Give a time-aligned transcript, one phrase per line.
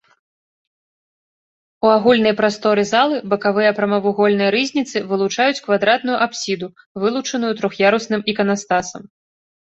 [1.85, 6.67] У агульнай прасторы залы бакавыя прамавугольныя рызніцы вылучаюць квадратную апсіду,
[7.07, 9.03] вылучаную трох'ярусным іканастасам.